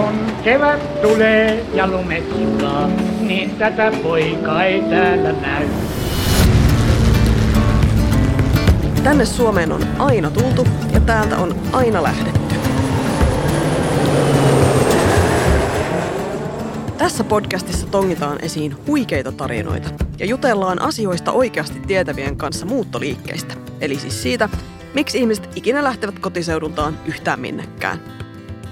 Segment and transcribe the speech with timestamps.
[0.00, 2.88] Kun kevät tulee ja lumet sulaa,
[3.20, 5.66] niin tätä poikaa ei täällä näy.
[9.04, 12.54] Tänne Suomeen on aina tultu ja täältä on aina lähdetty.
[16.98, 23.54] Tässä podcastissa tongitaan esiin huikeita tarinoita ja jutellaan asioista oikeasti tietävien kanssa muuttoliikkeistä.
[23.80, 24.48] Eli siis siitä,
[24.94, 28.29] miksi ihmiset ikinä lähtevät kotiseudultaan yhtään minnekään.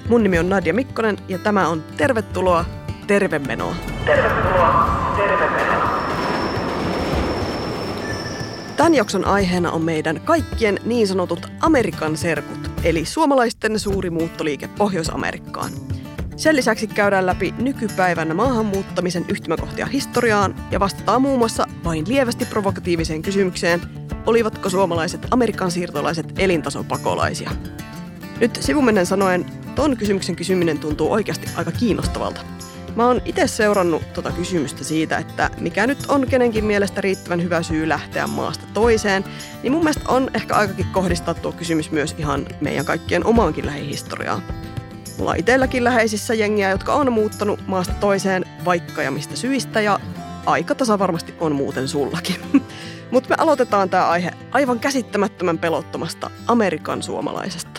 [0.08, 2.64] Mun nimi on Nadia Mikkonen ja tämä on Tervetuloa
[3.06, 3.74] Tervemenoa.
[4.04, 5.98] Tervetuloa Tervemenoa.
[8.76, 15.72] Tämän jakson aiheena on meidän kaikkien niin sanotut Amerikan serkut, eli suomalaisten suuri muuttoliike Pohjois-Amerikkaan.
[16.36, 23.22] Sen lisäksi käydään läpi nykypäivän maahanmuuttamisen yhtymäkohtia historiaan ja vastataan muun muassa vain lievästi provokatiiviseen
[23.22, 23.80] kysymykseen,
[24.26, 27.50] olivatko suomalaiset Amerikan siirtolaiset elintasopakolaisia.
[28.40, 29.46] Nyt sivumennen sanoen,
[29.78, 32.40] ton kysymyksen kysyminen tuntuu oikeasti aika kiinnostavalta.
[32.96, 37.62] Mä oon itse seurannut tuota kysymystä siitä, että mikä nyt on kenenkin mielestä riittävän hyvä
[37.62, 39.24] syy lähteä maasta toiseen,
[39.62, 44.42] niin mun mielestä on ehkä aikakin kohdistaa tuo kysymys myös ihan meidän kaikkien omaankin lähihistoriaan.
[45.18, 50.00] Mulla on itselläkin läheisissä jengiä, jotka on muuttanut maasta toiseen vaikka ja mistä syistä ja
[50.46, 52.36] aika tasa varmasti on muuten sullakin.
[53.12, 57.77] Mutta me aloitetaan tämä aihe aivan käsittämättömän pelottomasta Amerikan suomalaisesta.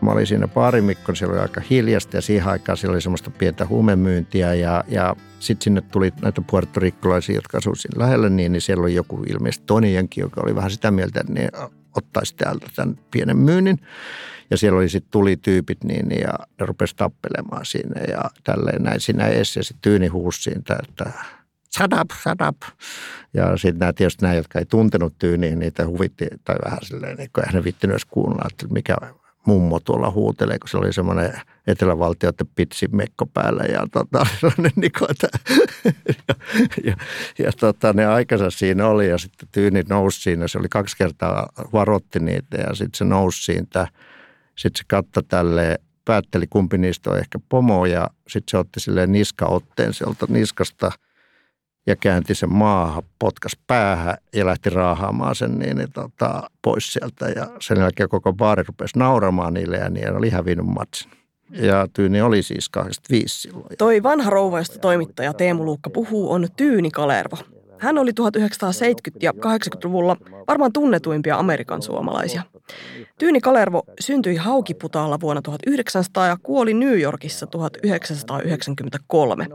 [0.00, 3.66] Mä olin siinä baarimikko, siellä oli aika hiljasta ja siihen aikaan siellä oli semmoista pientä
[3.66, 8.82] huumemyyntiä ja, ja sitten sinne tuli näitä puertorikkolaisia, jotka asuivat siinä lähellä, niin, niin siellä
[8.82, 11.48] oli joku ilmeisesti toinen jenki, joka oli vähän sitä mieltä, että ne
[11.96, 13.78] ottaisi täältä tämän pienen myynnin.
[14.50, 19.26] Ja siellä oli sitten tulityypit niin, ja ne rupesi tappelemaan siinä ja tälleen näin siinä
[19.26, 21.12] ees ja sitten Tyyni huusi siitä, että
[21.76, 22.56] shut up, shut up.
[23.34, 27.30] Ja sitten nämä tietysti nämä, jotka ei tuntenut Tyyniä, niitä huvitti tai vähän silleen, niin
[27.38, 28.96] eihän ne vittinyt edes kuunnella, että mikä
[29.48, 31.32] mummo tuolla huutelee, kun se oli semmoinen
[31.66, 34.26] etelävaltioiden pitsi mekko päällä ja tota,
[34.76, 35.28] niin kuin, että,
[35.84, 35.92] ja,
[36.84, 36.96] ja,
[37.38, 40.48] ja tota, ne aikansa siinä oli ja sitten tyyni nousi siinä.
[40.48, 43.88] Se oli kaksi kertaa varotti niitä ja sitten se nousi siitä.
[44.56, 49.12] Sitten se katsoi tälle päätteli kumpi niistä on ehkä pomo ja sitten se otti silleen
[49.12, 50.90] niskaotteen sieltä niskasta–
[51.88, 57.28] ja käänti sen maahan, potkas päähän ja lähti raahaamaan sen niin, niin tota, pois sieltä.
[57.28, 61.10] Ja sen jälkeen koko baari rupesi nauramaan niille ja niin oli hävinnyt matsin.
[61.50, 63.76] Ja Tyyni oli siis 85 silloin.
[63.78, 67.36] Toi vanha rouva, josta toimittaja Teemu Luukka puhuu, on Tyyni Kalervo.
[67.78, 68.14] Hän oli 1970-
[69.22, 70.16] ja 80-luvulla
[70.48, 72.42] varmaan tunnetuimpia Amerikan suomalaisia.
[73.18, 79.46] Tyyni Kalervo syntyi Haukiputaalla vuonna 1900 ja kuoli New Yorkissa 1993.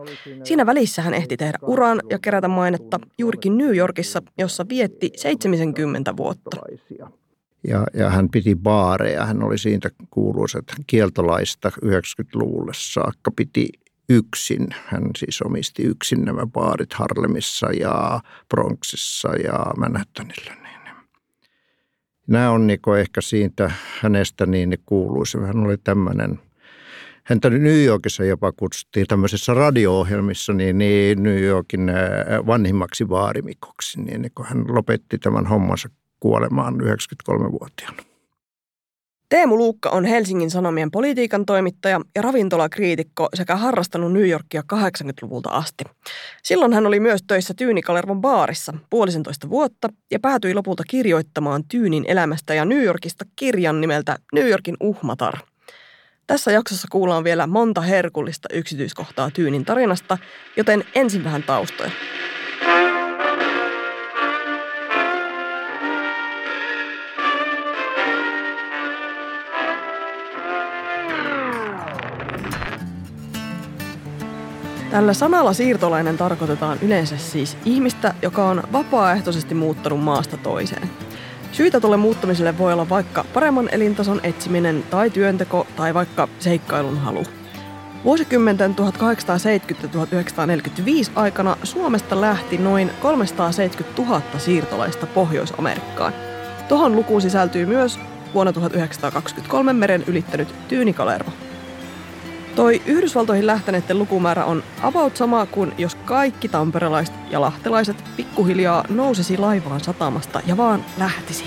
[0.44, 6.18] Siinä välissä hän ehti tehdä uran ja kerätä mainetta juurikin New Yorkissa, jossa vietti 70
[6.18, 6.57] vuotta.
[7.68, 9.25] Ja, ja hän piti baareja.
[9.25, 13.69] Hän oli siitä kuuluisat kieltolaista 90-luvulle saakka piti
[14.09, 14.68] yksin.
[14.85, 18.19] Hän siis omisti yksin nämä baarit Harlemissa ja
[18.50, 20.62] Bronxissa ja Manhattanilla.
[22.28, 25.38] Nämä on niin ehkä siitä hänestä niin kuuluisi.
[25.38, 26.39] Hän oli tämmöinen,
[27.23, 31.95] häntä New Yorkissa jopa kutsuttiin tämmöisissä radio-ohjelmissa niin, niin New Yorkin äh,
[32.47, 35.89] vanhimmaksi vaarimikoksi, niin, niin kun hän lopetti tämän hommansa
[36.19, 38.12] kuolemaan 93-vuotiaana.
[39.33, 45.83] Teemu Luukka on Helsingin Sanomien politiikan toimittaja ja ravintolakriitikko sekä harrastanut New Yorkia 80-luvulta asti.
[46.44, 52.53] Silloin hän oli myös töissä Tyynikalervon baarissa puolisentoista vuotta ja päätyi lopulta kirjoittamaan Tyynin elämästä
[52.53, 55.33] ja New Yorkista kirjan nimeltä New Yorkin uhmatar.
[56.27, 60.17] Tässä jaksossa kuullaan vielä monta herkullista yksityiskohtaa Tyynin tarinasta,
[60.57, 61.91] joten ensin vähän taustoja.
[74.94, 80.90] Tällä sanalla siirtolainen tarkoitetaan yleensä siis ihmistä, joka on vapaaehtoisesti muuttanut maasta toiseen.
[81.52, 87.24] Syitä tuolle muuttamiselle voi olla vaikka paremman elintason etsiminen tai työnteko tai vaikka seikkailun halu.
[88.04, 96.13] Vuosikymmenten 1870-1945 aikana Suomesta lähti noin 370 000 siirtolaista Pohjois-Amerikkaan.
[96.68, 98.00] Tuohon lukuun sisältyy myös
[98.34, 101.31] vuonna 1923 meren ylittänyt Tyyni Kalervo.
[102.55, 109.38] Toi Yhdysvaltoihin lähteneiden lukumäärä on about sama kuin jos kaikki tamperelaiset ja lahtelaiset pikkuhiljaa nousisi
[109.38, 111.44] laivaan satamasta ja vaan lähtisi.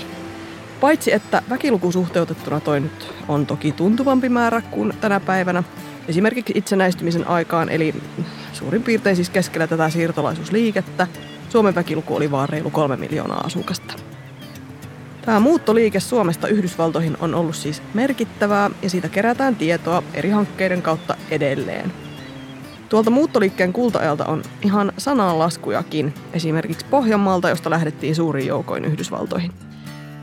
[0.81, 5.63] Paitsi että väkiluku suhteutettuna toi nyt on toki tuntuvampi määrä kuin tänä päivänä,
[6.07, 7.95] esimerkiksi itsenäistymisen aikaan, eli
[8.53, 11.07] suurin piirtein siis keskellä tätä siirtolaisuusliikettä,
[11.49, 13.93] Suomen väkiluku oli vaan reilu kolme miljoonaa asukasta.
[15.27, 21.15] Tämä muuttoliike Suomesta Yhdysvaltoihin on ollut siis merkittävää ja siitä kerätään tietoa eri hankkeiden kautta
[21.31, 21.93] edelleen.
[22.89, 29.51] Tuolta muuttoliikkeen kultaajalta on ihan sananlaskujakin, esimerkiksi Pohjanmaalta, josta lähdettiin suurin joukoin Yhdysvaltoihin.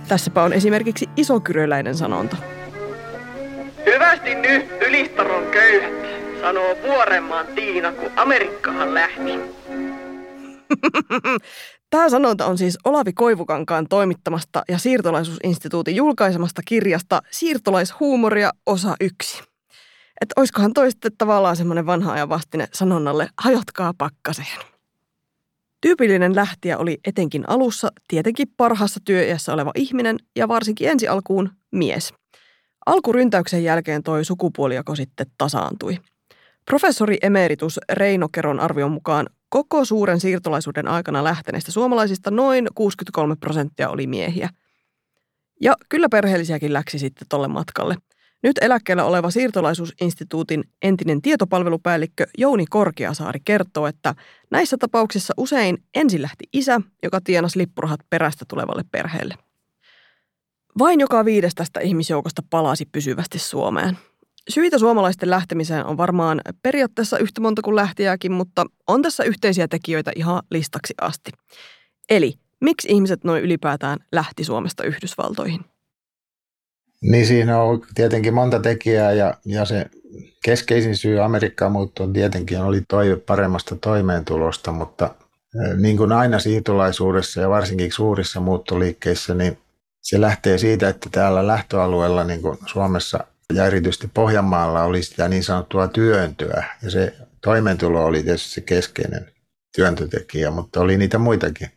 [0.09, 2.37] Tässäpä on esimerkiksi isokyröläinen sanonta.
[3.87, 6.07] Hyvästi nyt ylistaron köyhät,
[6.41, 9.41] sanoo Vuorenmaan Tiina, kun Amerikkahan lähti.
[11.95, 19.43] Tämä sanonta on siis Olavi Koivukankaan toimittamasta ja Siirtolaisuusinstituutin julkaisemasta kirjasta Siirtolaishuumoria osa yksi.
[20.21, 24.61] Että olisikohan toi sitten tavallaan semmoinen vanha ajan vastine sanonnalle hajotkaa pakkaseen.
[25.81, 32.15] Tyypillinen lähtiä oli etenkin alussa tietenkin parhaassa työiässä oleva ihminen ja varsinkin ensi alkuun mies.
[32.87, 35.99] Alkuryntäyksen jälkeen toi sukupuoliako sitten tasaantui.
[36.65, 43.89] Professori emeritus Reino Keron arvion mukaan koko suuren siirtolaisuuden aikana lähteneistä suomalaisista noin 63 prosenttia
[43.89, 44.49] oli miehiä.
[45.61, 47.97] Ja kyllä perheellisiäkin läksi sitten tolle matkalle.
[48.43, 54.15] Nyt eläkkeellä oleva siirtolaisuusinstituutin entinen tietopalvelupäällikkö Jouni Korkeasaari kertoo, että
[54.51, 59.35] näissä tapauksissa usein ensin lähti isä, joka tienasi lippurahat perästä tulevalle perheelle.
[60.79, 63.99] Vain joka viides tästä ihmisjoukosta palasi pysyvästi Suomeen.
[64.49, 70.13] Syitä suomalaisten lähtemiseen on varmaan periaatteessa yhtä monta kuin lähtiäkin, mutta on tässä yhteisiä tekijöitä
[70.17, 71.31] ihan listaksi asti.
[72.11, 75.65] Eli miksi ihmiset noin ylipäätään lähti Suomesta Yhdysvaltoihin?
[77.03, 79.87] Niin siinä on tietenkin monta tekijää ja, ja se
[80.45, 85.15] keskeisin syy Amerikkaan muuttoon tietenkin oli toive paremmasta toimeentulosta, mutta
[85.77, 89.59] niin kuin aina siirtolaisuudessa ja varsinkin suurissa muuttoliikkeissä, niin
[90.01, 95.45] se lähtee siitä, että täällä lähtöalueella niin kuin Suomessa ja erityisesti Pohjanmaalla oli sitä niin
[95.45, 99.31] sanottua työntöä ja se toimeentulo oli tietysti se keskeinen
[99.77, 101.71] työntötekijä, mutta oli niitä muitakin.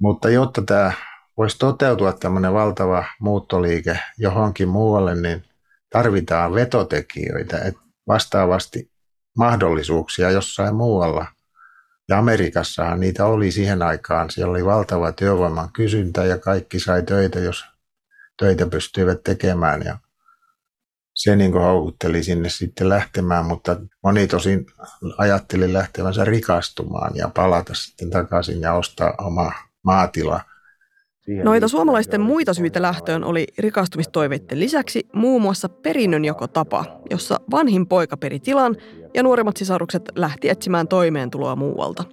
[0.00, 0.92] Mutta jotta tämä
[1.36, 5.44] voisi toteutua tämmöinen valtava muuttoliike johonkin muualle, niin
[5.90, 8.90] tarvitaan vetotekijöitä, että vastaavasti
[9.38, 11.26] mahdollisuuksia jossain muualla.
[12.08, 14.30] Ja Amerikassahan niitä oli siihen aikaan.
[14.30, 17.64] Siellä oli valtava työvoiman kysyntä ja kaikki sai töitä, jos
[18.38, 19.82] töitä pystyivät tekemään.
[19.82, 19.98] Ja
[21.14, 24.66] se niin houkutteli sinne sitten lähtemään, mutta moni tosin
[25.18, 29.52] ajatteli lähtevänsä rikastumaan ja palata sitten takaisin ja ostaa oma
[29.82, 30.40] maatila–
[31.42, 38.40] Noita suomalaisten muita syitä lähtöön oli rikastumistoiveiden lisäksi muun muassa perinnönjakotapa, jossa vanhin poika peri
[38.40, 38.76] tilan
[39.14, 42.04] ja nuoremmat sisarukset lähti etsimään toimeentuloa muualta.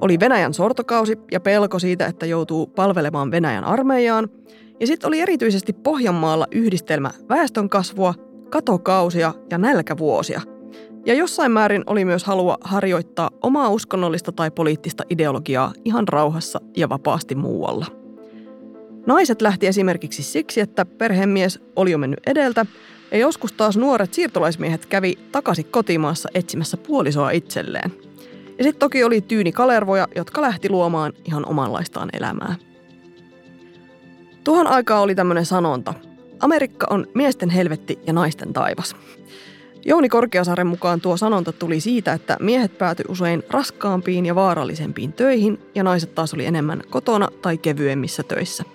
[0.00, 4.28] Oli Venäjän sortokausi ja pelko siitä, että joutuu palvelemaan Venäjän armeijaan.
[4.82, 8.14] Ja sitten oli erityisesti Pohjanmaalla yhdistelmä väestönkasvua,
[8.50, 10.40] katokausia ja nälkävuosia.
[11.06, 16.88] Ja jossain määrin oli myös halua harjoittaa omaa uskonnollista tai poliittista ideologiaa ihan rauhassa ja
[16.88, 17.86] vapaasti muualla.
[19.06, 22.66] Naiset lähti esimerkiksi siksi, että perhemies oli jo mennyt edeltä,
[23.10, 27.92] ja joskus taas nuoret siirtolaismiehet kävi takaisin kotimaassa etsimässä puolisoa itselleen.
[28.58, 32.54] Ja sitten toki oli tyyni kalervoja, jotka lähti luomaan ihan omanlaistaan elämää.
[34.44, 35.94] Tuohon aikaa oli tämmöinen sanonta.
[36.40, 38.96] Amerikka on miesten helvetti ja naisten taivas.
[39.84, 45.58] Jouni Korkeasaaren mukaan tuo sanonta tuli siitä, että miehet päätyi usein raskaampiin ja vaarallisempiin töihin
[45.74, 48.64] ja naiset taas oli enemmän kotona tai kevyemmissä töissä–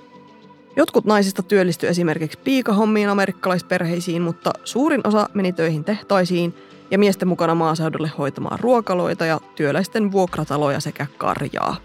[0.77, 6.53] Jotkut naisista työllistyi esimerkiksi piikahommiin amerikkalaisperheisiin, mutta suurin osa meni töihin tehtaisiin
[6.91, 11.75] ja miesten mukana maaseudulle hoitamaan ruokaloita ja työläisten vuokrataloja sekä karjaa.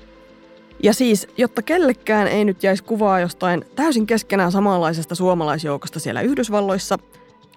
[0.83, 6.99] Ja siis, jotta kellekään ei nyt jäisi kuvaa jostain täysin keskenään samanlaisesta suomalaisjoukosta siellä Yhdysvalloissa,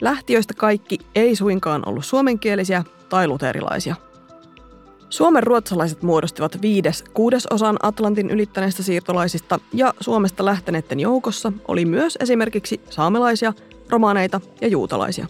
[0.02, 3.96] lähtiöistä kaikki ei suinkaan ollut suomenkielisiä tai luterilaisia–
[5.10, 12.82] Suomen ruotsalaiset muodostivat viides kuudesosan Atlantin ylittäneistä siirtolaisista ja Suomesta lähteneiden joukossa oli myös esimerkiksi
[12.90, 13.54] saamelaisia,
[13.90, 15.28] romaaneita ja juutalaisia.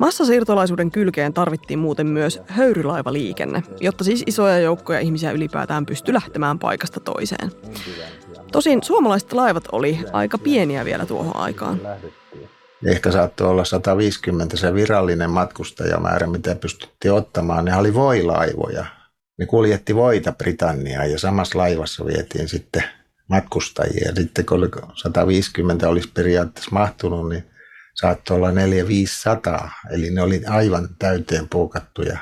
[0.00, 7.00] Massasiirtolaisuuden kylkeen tarvittiin muuten myös höyrylaivaliikenne, jotta siis isoja joukkoja ihmisiä ylipäätään pystyi lähtemään paikasta
[7.00, 7.50] toiseen.
[8.52, 11.80] Tosin suomalaiset laivat oli aika pieniä vielä tuohon aikaan
[12.86, 17.64] ehkä saattoi olla 150 se virallinen matkustajamäärä, mitä pystyttiin ottamaan.
[17.64, 18.86] Ne oli voilaivoja.
[19.38, 22.84] Ne kuljetti voita Britanniaan ja samassa laivassa vietiin sitten
[23.28, 24.14] matkustajia.
[24.14, 27.49] Sitten kun 150 olisi periaatteessa mahtunut, niin
[27.94, 32.18] saattoi olla 400 eli ne oli aivan täyteen puukattuja.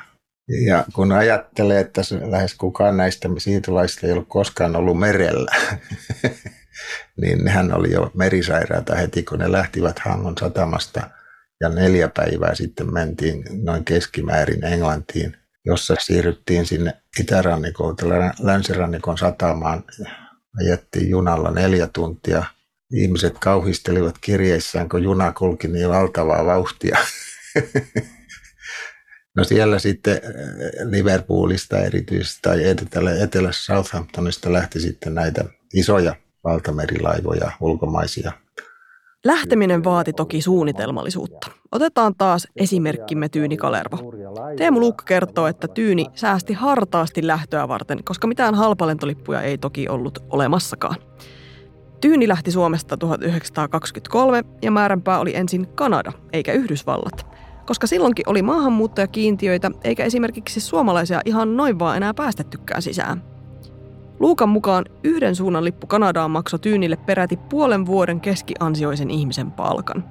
[0.67, 5.51] Ja kun ajattelee, että lähes kukaan näistä siirtolaisista ei ollut koskaan ollut merellä,
[7.21, 11.11] niin nehän oli jo merisairaata heti, kun ne lähtivät Hangon satamasta.
[11.61, 18.07] Ja neljä päivää sitten mentiin noin keskimäärin Englantiin, jossa siirryttiin sinne itärannikolta
[18.41, 19.85] länsirannikon satamaan
[20.61, 22.45] Ajettiin junalla neljä tuntia.
[22.93, 26.99] Ihmiset kauhistelivat kirjeissään, kun juna kulki niin valtavaa vauhtia.
[29.37, 32.59] No siellä sitten äh, Liverpoolista erityisesti tai
[33.23, 36.15] etelä Southamptonista lähti sitten näitä isoja
[36.45, 38.33] valtamerilaivoja, ulkomaisia.
[39.25, 41.51] Lähteminen vaati toki suunnitelmallisuutta.
[41.73, 43.99] Otetaan taas esimerkkimme Tyyni Kalervo.
[44.57, 50.19] Teemu Luukka kertoo, että Tyyni säästi hartaasti lähtöä varten, koska mitään halpalentolippuja ei toki ollut
[50.31, 50.97] olemassakaan.
[52.01, 57.27] Tyyni lähti Suomesta 1923 ja määränpää oli ensin Kanada, eikä Yhdysvallat–
[57.69, 63.23] koska silloinkin oli maahanmuuttajakiintiöitä, eikä esimerkiksi suomalaisia ihan noin vaan enää päästettykään sisään.
[64.21, 70.05] Luukan mukaan yhden suunnan lippu Kanadaan maksoi Tyynille peräti puolen vuoden keskiansioisen ihmisen palkan.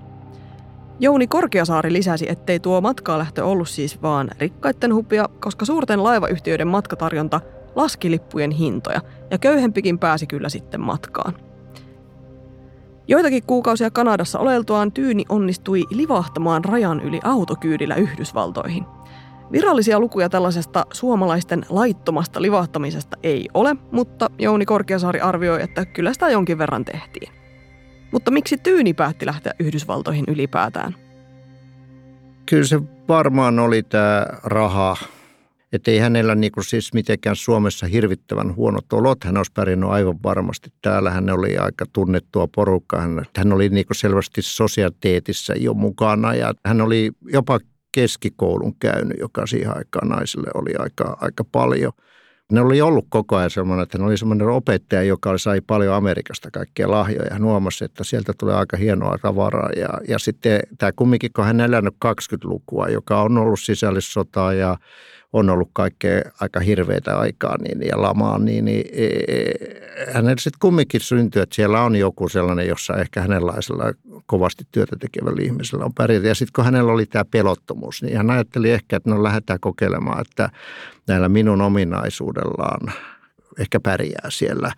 [1.00, 7.42] Jouni Korkeasaari lisäsi, ettei tuo matkalähtö ollut siis vaan rikkaitten hupia, koska suurten laivayhtiöiden matkatarjonta
[7.76, 9.02] laski lippujen hintoja,
[9.32, 11.34] ja köyhempikin pääsi kyllä sitten matkaan.
[13.10, 18.86] Joitakin kuukausia Kanadassa oleltuaan Tyyni onnistui livahtamaan rajan yli autokyydillä Yhdysvaltoihin.
[19.52, 26.30] Virallisia lukuja tällaisesta suomalaisten laittomasta livahtamisesta ei ole, mutta Jouni Korkeasaari arvioi, että kyllä sitä
[26.30, 27.34] jonkin verran tehtiin.
[28.12, 30.96] Mutta miksi Tyyni päätti lähteä Yhdysvaltoihin ylipäätään?
[32.46, 34.98] Kyllä se varmaan oli tämä raha
[35.74, 39.24] että ei hänellä niin kuin siis mitenkään Suomessa hirvittävän huonot olot.
[39.24, 40.70] Hän olisi pärjännyt aivan varmasti.
[40.82, 43.02] Täällä hän oli aika tunnettua porukkaa.
[43.02, 47.60] Hän, hän oli niin kuin selvästi sosiaaliteetissä jo mukana ja hän oli jopa
[47.92, 51.92] keskikoulun käynyt, joka siihen aikaan naisille oli aika, aika paljon.
[52.52, 56.52] Ne oli ollut koko ajan sellainen, että hän oli sellainen opettaja, joka sai paljon Amerikasta
[56.52, 57.30] kaikkia lahjoja.
[57.32, 59.70] Hän huomasi, että sieltä tulee aika hienoa tavaraa.
[59.76, 64.78] Ja, ja sitten tämä kumminkin, kun hän elänyt 20-lukua, joka on ollut sisällissotaa ja
[65.34, 69.52] on ollut kaikkea aika hirveitä aikaa niin, ja lamaa, niin, niin e, e,
[70.14, 73.94] hänellä sitten kumminkin syntyy, että siellä on joku sellainen, jossa ehkä hänenlaisella
[74.26, 76.28] kovasti työtä tekevällä ihmisellä on pärjätä.
[76.28, 80.22] Ja sitten kun hänellä oli tämä pelottomuus, niin hän ajatteli ehkä, että no lähdetään kokeilemaan,
[80.22, 80.50] että
[81.08, 82.94] näillä minun ominaisuudellaan
[83.60, 84.72] ehkä pärjää siellä.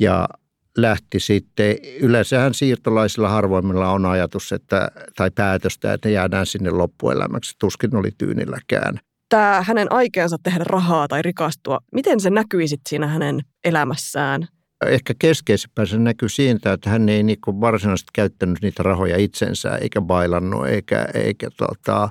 [0.00, 0.28] Ja
[0.76, 7.56] lähti sitten, yleensähän siirtolaisilla harvoimmilla on ajatus että, tai päätöstä, että jäädään sinne loppuelämäksi.
[7.58, 9.00] Tuskin oli tyynilläkään
[9.32, 14.48] tämä hänen aikeensa tehdä rahaa tai rikastua, miten se näkyi sitten siinä hänen elämässään?
[14.86, 20.00] Ehkä keskeisempää se näkyy siitä, että hän ei niinku varsinaisesti käyttänyt niitä rahoja itsensä, eikä
[20.00, 22.08] bailannut, eikä, eikä tota,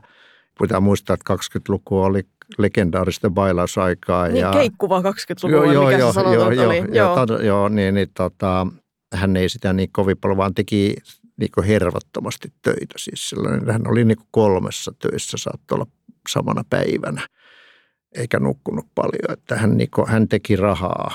[0.62, 2.22] pitää muistaa, että 20-luku oli
[2.58, 4.28] legendaarista bailausaikaa.
[4.28, 6.78] Niin, ja, keikkuva 20-lukua, joo, mikä joo, joo, joo, oli.
[6.78, 7.40] Joo, joo.
[7.40, 8.68] joo niin, niin tota,
[9.14, 10.96] hän ei sitä niin kovin paljon, vaan teki
[11.42, 12.96] niin hervottomasti töitä.
[12.98, 15.88] Siis sellainen, hän oli niin kolmessa töissä, saattoi olla
[16.30, 17.28] samana päivänä,
[18.16, 19.34] eikä nukkunut paljon.
[19.34, 21.14] Että hän, niin kuin, hän teki rahaa,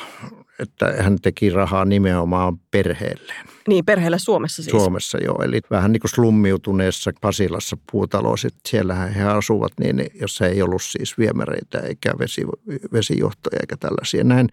[0.58, 3.46] että hän teki rahaa nimenomaan perheelleen.
[3.68, 4.70] Niin, perheelle Suomessa siis?
[4.70, 10.62] Suomessa joo, eli vähän niin kuin slummiutuneessa Pasilassa puutaloissa, siellähän he asuvat, niin jossa ei
[10.62, 12.42] ollut siis viemäreitä eikä vesi,
[12.92, 14.48] vesijohtoja eikä tällaisia näin.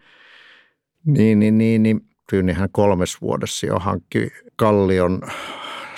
[1.05, 5.21] Niin, niin, niin, niin Tyynihän kolmes vuodessa jo hankki Kallion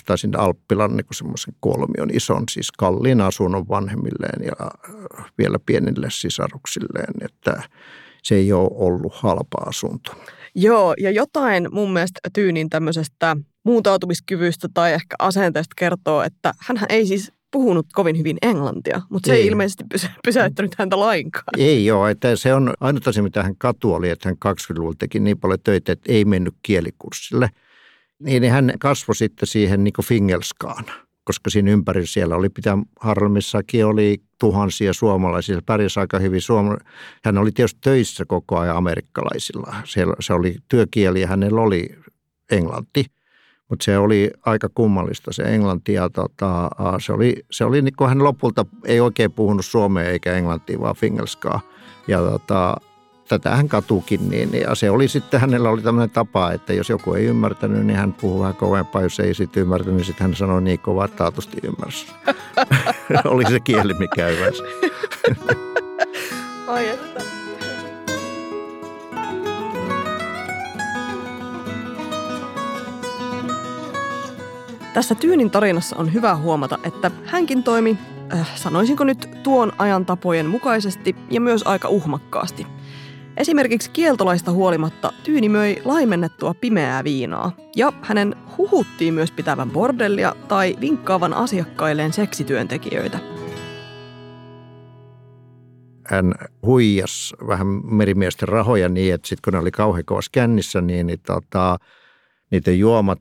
[0.06, 4.68] tai sinne Alppilan niin semmoisen kolmion ison, siis kalliin asunnon vanhemmilleen ja
[5.20, 7.64] äh, vielä pienille sisaruksilleen, että
[8.24, 10.12] se ei ole ollut halpa asunto.
[10.56, 17.06] Joo, ja jotain mun mielestä Tyynin tämmöisestä muuntautumiskyvystä tai ehkä asenteesta kertoo, että hän ei
[17.06, 21.44] siis puhunut kovin hyvin englantia, mutta se ei, ei ilmeisesti pysä, pysäyttänyt häntä lainkaan.
[21.58, 25.20] Ei joo, että se on ainut asia, mitä hän katu oli, että hän 20-luvulla teki
[25.20, 27.50] niin paljon töitä, että ei mennyt kielikurssille–
[28.20, 30.86] niin, niin hän kasvoi sitten siihen niin kuin Fingelskaan,
[31.24, 36.42] koska siinä ympärillä siellä oli, pitää Harlemissakin oli tuhansia suomalaisia, pärjäsi aika hyvin.
[36.42, 36.78] Suoma-
[37.26, 39.76] hän oli tietysti töissä koko ajan amerikkalaisilla.
[39.84, 41.90] Siellä, se oli työkieli ja hänellä oli
[42.52, 43.06] englanti,
[43.70, 46.70] mutta se oli aika kummallista se englanti ja tota,
[47.00, 50.96] se oli, se oli niin kuin hän lopulta ei oikein puhunut suomea eikä englantia, vaan
[50.96, 51.62] fingelskaa.
[52.08, 52.78] Ja tota,
[53.28, 57.14] tätä hän katukin, niin, ja se oli sitten, hänellä oli tämmöinen tapa, että jos joku
[57.14, 60.62] ei ymmärtänyt, niin hän puhuu vähän kovempaa, jos ei sitten ymmärtänyt, niin sitten hän sanoi
[60.62, 62.08] niin kovaa, että taatusti ymmärsi.
[63.26, 64.64] oli se kieli, mikä hyvänsä.
[66.68, 67.22] Ai että.
[74.94, 77.98] Tässä Tyynin tarinassa on hyvä huomata, että hänkin toimi,
[78.34, 82.68] äh, sanoisinko nyt tuon ajan tapojen mukaisesti ja myös aika uhmakkaasti–
[83.38, 90.76] Esimerkiksi kieltolaista huolimatta Tyyni möi laimennettua pimeää viinaa, ja hänen huhuttiin myös pitävän bordellia tai
[90.82, 93.20] vinkkaavan asiakkailleen seksityöntekijöitä.
[96.08, 101.08] hän huijas vähän merimiesten rahoja niin, että sitten kun ne oli kauhean kovassa kännissä, niin,
[101.08, 101.78] niin tota,
[102.56, 103.20] niiden juomat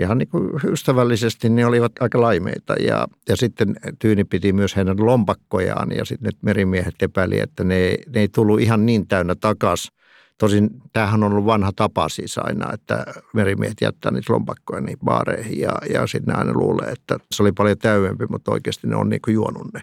[0.00, 2.74] ihan niin kuin ystävällisesti ne olivat aika laimeita.
[2.74, 8.20] Ja, ja sitten Tyyni piti myös heidän lompakkojaan ja sitten merimiehet epäili, että ne, ne
[8.20, 9.96] ei tullut ihan niin täynnä takaisin.
[10.38, 15.60] Tosin tämähän on ollut vanha tapa siis aina, että merimiehet jättää niitä lompakkoja niihin baareihin
[15.60, 19.20] ja, ja sitten aina luulee, että se oli paljon täyempi, mutta oikeasti ne on niin
[19.24, 19.80] kuin juonut ne.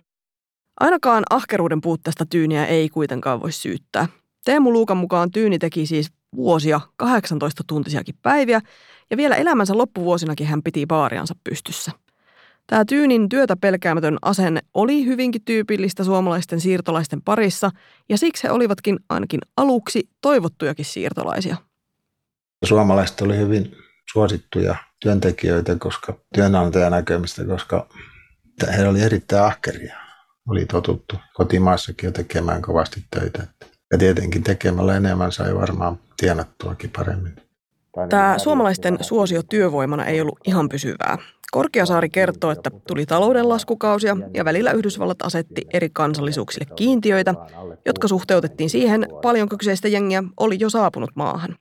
[0.80, 4.08] Ainakaan ahkeruuden puutteesta Tyyniä ei kuitenkaan voi syyttää.
[4.46, 8.62] Teemu Luukan mukaan Tyyni teki siis vuosia 18-tuntisiakin päiviä
[9.14, 11.92] ja vielä elämänsä loppuvuosinakin hän piti baariansa pystyssä.
[12.68, 17.70] Tämä Tyynin työtä pelkäämätön asenne oli hyvinkin tyypillistä suomalaisten siirtolaisten parissa
[18.10, 21.56] ja siksi he olivatkin ainakin aluksi toivottujakin siirtolaisia.
[22.66, 23.76] Suomalaiset oli hyvin
[24.14, 27.90] suosittuja työntekijöitä, koska työnantajan näkemistä, koska
[28.78, 29.98] he oli erittäin ahkeria.
[30.50, 33.48] Oli totuttu kotimaassakin jo tekemään kovasti töitä.
[33.92, 37.43] Ja tietenkin tekemällä enemmän sai varmaan tienattuakin paremmin.
[38.10, 41.18] Tämä suomalaisten suosio työvoimana ei ollut ihan pysyvää.
[41.52, 47.34] Korkeasaari kertoo, että tuli talouden laskukausia ja välillä Yhdysvallat asetti eri kansallisuuksille kiintiöitä,
[47.86, 51.56] jotka suhteutettiin siihen, paljonko kyseistä jengiä oli jo saapunut maahan.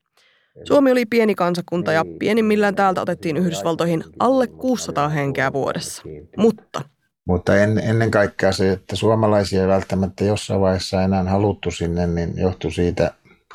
[0.65, 6.03] Suomi oli pieni kansakunta ja pienimmillään täältä otettiin Yhdysvaltoihin alle 600 henkeä vuodessa.
[6.37, 6.83] Mutta
[7.25, 12.33] mutta en, ennen kaikkea se, että suomalaisia ei välttämättä jossain vaiheessa enää haluttu sinne, niin
[12.37, 13.15] johtui siitä,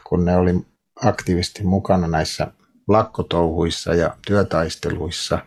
[0.09, 0.65] kun ne oli
[1.03, 2.47] aktiivisesti mukana näissä
[2.87, 5.39] lakkotouhuissa ja työtaisteluissa,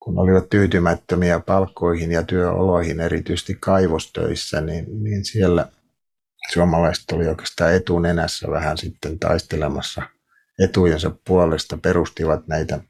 [0.00, 5.68] kun olivat tyytymättömiä palkkoihin ja työoloihin, erityisesti kaivostöissä, niin, niin siellä
[6.52, 10.02] suomalaiset oli oikeastaan etunenässä vähän sitten taistelemassa
[10.58, 12.80] etujensa puolesta, perustivat näitä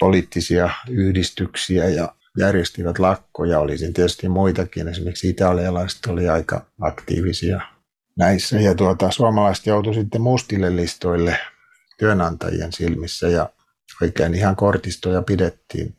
[0.00, 3.60] poliittisia yhdistyksiä ja järjestivät lakkoja.
[3.60, 7.60] Olisi tietysti muitakin, esimerkiksi italialaiset oli aika aktiivisia
[8.18, 8.60] näissä.
[8.60, 11.38] Ja tuota, suomalaiset joutui sitten mustille listoille
[11.98, 13.50] työnantajien silmissä ja
[14.02, 15.96] oikein ihan kortistoja pidettiin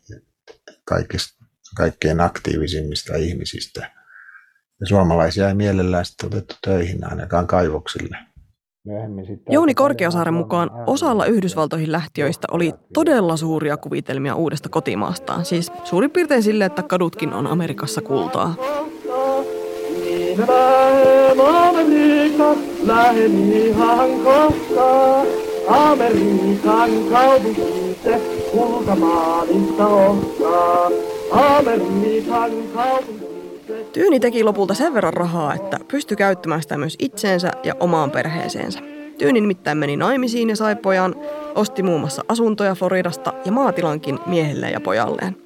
[0.84, 1.44] kaikista,
[1.76, 3.90] kaikkein aktiivisimmista ihmisistä.
[4.80, 8.18] Ja suomalaisia ei mielellään sitten otettu töihin ainakaan kaivoksille.
[9.50, 15.44] Jouni Korkeasaaren mukaan osalla Yhdysvaltoihin lähtiöistä oli todella suuria kuvitelmia uudesta kotimaastaan.
[15.44, 18.54] Siis suurin piirtein sille, että kadutkin on Amerikassa kultaa.
[25.68, 27.62] Amerikan kaupunki
[28.04, 28.20] se
[28.52, 29.88] kultamaalista.
[31.30, 33.26] Amerikan kaupunki
[33.92, 38.80] Tyyni teki lopulta sen verran rahaa, että pystyi käyttämään sitä myös itseensä ja omaan perheeseensä.
[39.18, 41.14] Tyyni nimittäin meni naimisiin ja sai pojan,
[41.54, 45.45] osti muun muassa asuntoja Floridasta ja maatilankin miehelle ja pojalleen.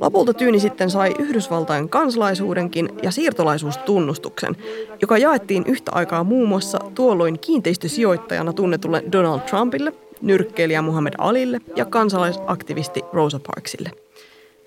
[0.00, 4.56] Lopulta Tyyni sitten sai Yhdysvaltain kansalaisuudenkin ja siirtolaisuustunnustuksen,
[5.00, 11.84] joka jaettiin yhtä aikaa muun muassa tuolloin kiinteistösijoittajana tunnetulle Donald Trumpille, nyrkkeilijä Muhammad Alille ja
[11.84, 13.90] kansalaisaktivisti Rosa Parksille.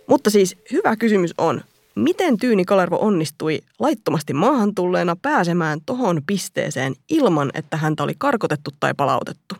[0.08, 1.62] Mutta siis hyvä kysymys on,
[1.96, 8.72] Miten Tyyni Kalervo onnistui laittomasti maahan tulleena pääsemään tohon pisteeseen ilman, että häntä oli karkotettu
[8.80, 9.56] tai palautettu?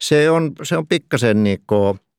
[0.00, 1.60] Se on, se on pikkasen niin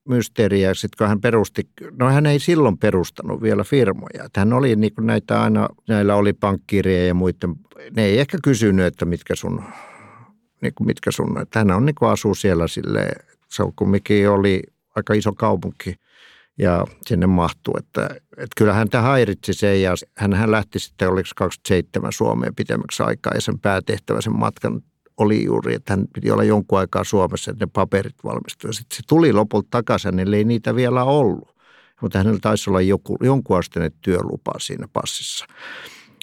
[0.07, 4.23] mysteeriä, sitten hän perusti, no hän ei silloin perustanut vielä firmoja.
[4.25, 7.55] Että hän oli niin näitä aina, näillä oli pankkiirien ja muiden,
[7.95, 9.63] ne ei ehkä kysynyt, että mitkä sun,
[10.61, 13.09] niin kuin mitkä sun, että hän on niin kuin asuu siellä sille,
[13.49, 14.63] se on kumminkin oli
[14.95, 15.95] aika iso kaupunki–
[16.57, 17.75] ja sinne mahtuu.
[17.79, 23.03] Että, että kyllä häntä hairitsi se ja hän, hän lähti sitten, oliko 27 Suomeen pitemmäksi
[23.03, 24.81] aikaa ja sen päätehtävä sen matkan
[25.17, 28.75] oli juuri, että hän piti olla jonkun aikaa Suomessa, että ne paperit valmistuivat.
[28.75, 31.57] Sitten se tuli lopulta takaisin, niin ei niitä vielä ollut.
[32.01, 35.45] Mutta hänellä taisi olla joku, jonkun asteinen työlupa siinä passissa.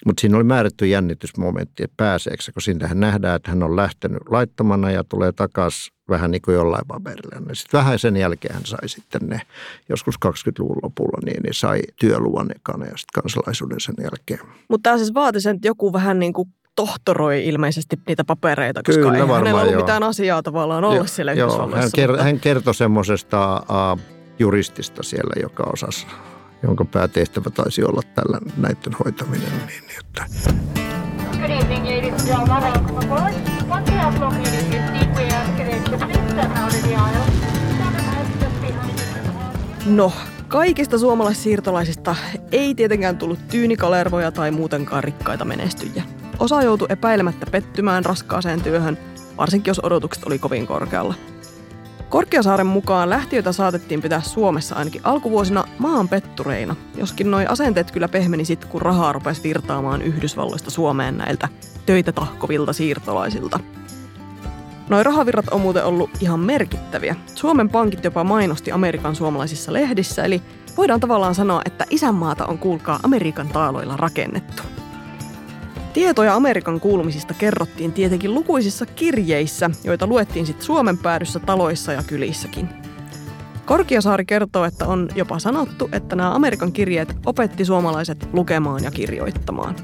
[0.05, 4.91] Mutta siinä oli määrätty jännitysmomentti, että pääseekö, kun siinähän nähdään, että hän on lähtenyt laittomana
[4.91, 7.53] ja tulee takaisin vähän niin kuin jollain paperilla.
[7.53, 9.41] Sitten vähän sen jälkeen hän sai sitten ne,
[9.89, 14.39] joskus 20-luvun lopulla, niin, niin sai työluvan ekana ja sitten kansalaisuuden sen jälkeen.
[14.69, 19.01] Mutta tämä siis vaati sen, että joku vähän niin kuin tohtoroi ilmeisesti niitä papereita, koska
[19.01, 19.81] Kyllä, ei varmaan, hänellä ollut joo.
[19.81, 23.99] mitään asiaa tavallaan olla jo, siellä joo, hän, ker- hän kertoi semmoisesta uh,
[24.39, 26.07] juristista siellä, joka osasi
[26.63, 29.49] jonka päätehtävä taisi olla tällä näiden hoitaminen.
[29.67, 30.25] Niin, niin että...
[31.31, 32.73] Good evening, ladies and gentlemen.
[33.69, 36.95] Once you have located your seat, we ask that you please step out of the
[36.95, 37.35] aisle.
[39.85, 40.11] No,
[40.47, 42.15] kaikista suomalaissiirtolaisista
[42.51, 46.03] ei tietenkään tullut tyynikalervoja tai muutenkaan rikkaita menestyjiä.
[46.39, 48.97] Osa joutui epäilemättä pettymään raskaaseen työhön,
[49.37, 51.13] varsinkin jos odotukset oli kovin korkealla.
[52.09, 58.69] Korkeasaaren mukaan lähtiöitä saatettiin pitää Suomessa ainakin alkuvuosina maanpettureina, joskin noi asenteet kyllä pehmeni sitten,
[58.69, 61.47] kun rahaa rupesi virtaamaan Yhdysvalloista Suomeen näiltä
[61.85, 63.59] töitä tahkovilta siirtolaisilta.
[64.89, 67.15] Noi rahavirrat on muuten ollut ihan merkittäviä.
[67.35, 70.41] Suomen pankit jopa mainosti Amerikan suomalaisissa lehdissä, eli
[70.77, 74.63] voidaan tavallaan sanoa, että isänmaata on kuulkaa Amerikan taaloilla rakennettu.
[75.95, 82.69] Tietoja Amerikan kuulumisista kerrottiin tietenkin lukuisissa kirjeissä, joita luettiin sitten Suomen päädyssä taloissa ja kylissäkin.
[83.65, 89.75] Korkeasaari kertoo, että on jopa sanottu, että nämä Amerikan kirjeet opetti suomalaiset lukemaan ja kirjoittamaan.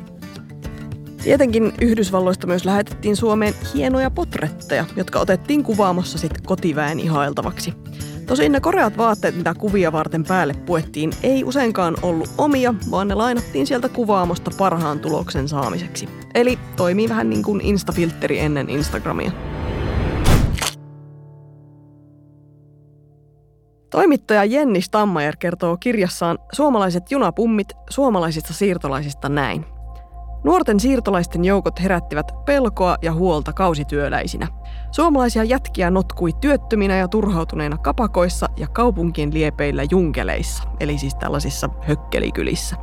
[1.24, 7.74] Tietenkin Yhdysvalloista myös lähetettiin Suomeen hienoja potretteja, jotka otettiin kuvaamossa sitten kotiväen ihailtavaksi–
[8.26, 13.16] Tosin ne koreat vaatteet, mitä kuvia varten päälle puettiin, ei useinkaan ollut omia, vaan ne
[13.16, 16.10] lainattiin sieltä kuvaamosta parhaan tuloksen saamiseksi.
[16.36, 19.32] Eli toimii vähän niin kuin Instafiltteri ennen Instagramia.
[23.90, 29.66] Toimittaja Jenni Stammajer kertoo kirjassaan Suomalaiset junapummit suomalaisista siirtolaisista näin.
[30.44, 34.48] Nuorten siirtolaisten joukot herättivät pelkoa ja huolta kausityöläisinä–
[34.92, 42.76] Suomalaisia jätkiä notkui työttöminä ja turhautuneina kapakoissa ja kaupunkien liepeillä junkeleissa, eli siis tällaisissa hökkelikylissä.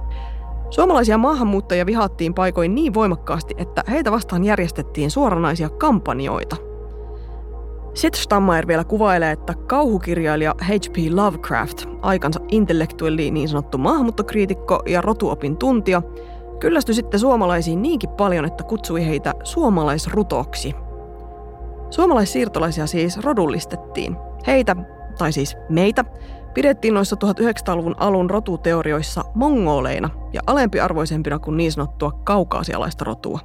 [0.71, 6.57] Suomalaisia maahanmuuttajia vihattiin paikoin niin voimakkaasti, että heitä vastaan järjestettiin suoranaisia kampanjoita.
[7.95, 10.97] Sitten Stammayer vielä kuvailee, että kauhukirjailija H.P.
[11.11, 16.03] Lovecraft, aikansa intellektuelli niin sanottu maahanmuuttokriitikko ja rotuopin tuntija,
[16.61, 20.75] kyllästyi sitten suomalaisiin niinkin paljon, että kutsui heitä suomalaisrutoksi–
[21.91, 24.17] Suomalaissiirtolaisia siis rodullistettiin.
[24.47, 24.77] Heitä,
[25.19, 26.05] tai siis meitä,
[26.55, 33.41] pidettiin noissa 1900-luvun alun rotuteorioissa mongoleina ja alempiarvoisempina kuin niin sanottua kaukaasialaista rotua.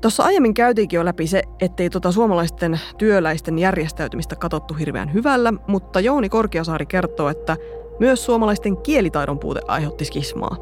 [0.00, 6.00] Tuossa aiemmin käytiinkin jo läpi se, ettei tuota suomalaisten työläisten järjestäytymistä katsottu hirveän hyvällä, mutta
[6.00, 7.56] Jouni Korkeasaari kertoo, että
[8.00, 10.56] myös suomalaisten kielitaidon puute aiheutti skismaa.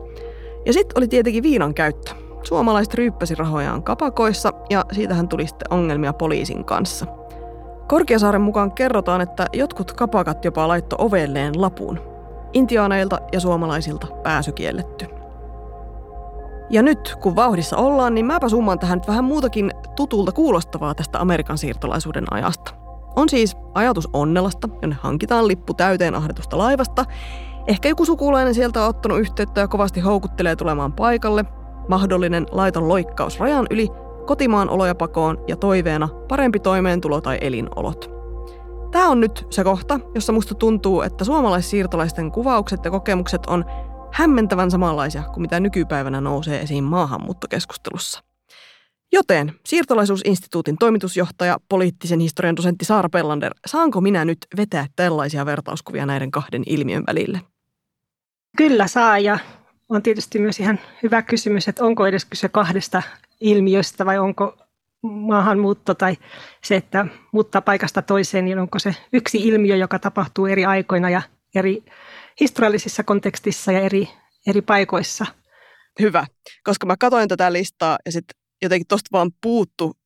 [0.67, 2.13] Ja sitten oli tietenkin viinan käyttö.
[2.43, 7.07] Suomalaiset ryyppäsi rahojaan kapakoissa ja siitähän tuli sitten ongelmia poliisin kanssa.
[7.89, 12.01] Korkeasaaren mukaan kerrotaan, että jotkut kapakat jopa laitto ovelleen lapun.
[12.53, 15.07] Intiaaneilta ja suomalaisilta pääsy kielletty.
[16.71, 21.59] Ja nyt, kun vauhdissa ollaan, niin mäpä summaan tähän vähän muutakin tutulta kuulostavaa tästä Amerikan
[21.59, 22.71] siirtolaisuuden ajasta.
[23.17, 27.05] On siis ajatus Onnelasta, jonne hankitaan lippu täyteen ahdetusta laivasta.
[27.67, 31.45] Ehkä joku sukulainen sieltä on ottanut yhteyttä ja kovasti houkuttelee tulemaan paikalle,
[31.89, 33.89] mahdollinen laiton loikkaus rajan yli,
[34.27, 38.11] kotimaan oloja pakoon ja toiveena parempi toimeentulo tai elinolot.
[38.91, 43.65] Tämä on nyt se kohta, jossa musta tuntuu, että suomalaissiirtolaisten kuvaukset ja kokemukset on
[44.13, 48.23] hämmentävän samanlaisia kuin mitä nykypäivänä nousee esiin maahanmuuttokeskustelussa.
[49.13, 56.31] Joten siirtolaisuusinstituutin toimitusjohtaja, poliittisen historian dosentti Saara Pellander, saanko minä nyt vetää tällaisia vertauskuvia näiden
[56.31, 57.41] kahden ilmiön välille?
[58.57, 59.39] Kyllä saa ja
[59.89, 63.03] on tietysti myös ihan hyvä kysymys, että onko edes kyse kahdesta
[63.41, 64.57] ilmiöstä vai onko
[65.03, 66.17] maahanmuutto tai
[66.65, 71.23] se, että muuttaa paikasta toiseen, niin onko se yksi ilmiö, joka tapahtuu eri aikoina ja
[71.55, 71.85] eri
[72.41, 74.09] historiallisissa kontekstissa ja eri,
[74.47, 75.27] eri paikoissa.
[76.01, 76.27] Hyvä,
[76.65, 79.97] koska mä katsoin tätä listaa ja sitten jotenkin tuosta vaan puuttu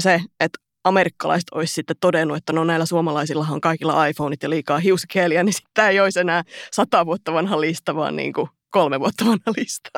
[0.00, 4.78] se, että amerikkalaiset olisi sitten todennut, että no näillä suomalaisilla on kaikilla iPhoneit ja liikaa
[4.78, 9.00] hiuskeliä, niin sitten tämä ei olisi enää sata vuotta vanha lista, vaan niin kuin kolme
[9.00, 9.90] vuotta vanha lista.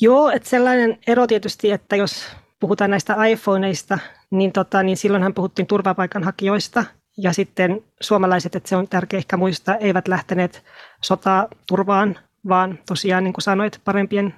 [0.00, 2.26] Joo, että sellainen ero tietysti, että jos
[2.60, 3.98] puhutaan näistä iPhoneista,
[4.30, 6.84] niin, tota, niin silloinhan puhuttiin turvapaikanhakijoista
[7.16, 10.64] ja sitten suomalaiset, että se on tärkeää ehkä muistaa, eivät lähteneet
[11.04, 14.34] sotaa turvaan, vaan tosiaan niin kuin sanoit, parempien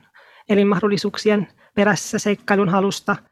[0.48, 3.16] elinmahdollisuuksien perässä seikkailun halusta–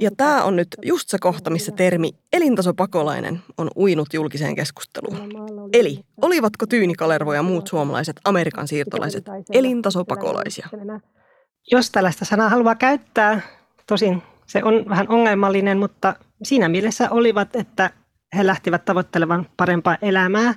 [0.00, 5.18] ja tämä on nyt just se kohta, missä termi elintasopakolainen on uinut julkiseen keskusteluun.
[5.72, 10.68] Eli olivatko Tyyni Kalervo ja muut suomalaiset Amerikan siirtolaiset elintasopakolaisia?
[11.70, 13.40] Jos tällaista sanaa haluaa käyttää,
[13.86, 17.90] tosin se on vähän ongelmallinen, mutta siinä mielessä olivat, että
[18.36, 20.54] he lähtivät tavoittelevan parempaa elämää,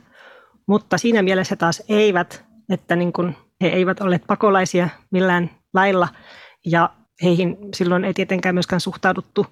[0.68, 6.08] mutta siinä mielessä taas eivät, että niin kuin he eivät olleet pakolaisia millään lailla
[6.66, 6.90] ja
[7.24, 9.46] heihin silloin ei tietenkään myöskään suhtauduttu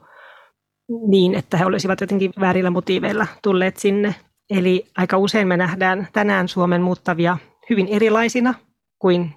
[1.08, 4.16] niin, että he olisivat jotenkin väärillä motiiveilla tulleet sinne.
[4.50, 7.38] Eli aika usein me nähdään tänään Suomen muuttavia
[7.70, 8.54] hyvin erilaisina
[9.00, 9.36] kuin